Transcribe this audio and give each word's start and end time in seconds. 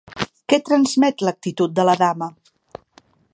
Què 0.53 0.57
transmet 0.69 1.21
l'actitud 1.27 1.75
de 1.81 1.85
la 1.91 1.95
dama? 2.03 2.31